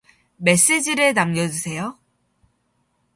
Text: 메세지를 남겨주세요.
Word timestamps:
메세지를 0.37 1.13
남겨주세요. 1.13 1.99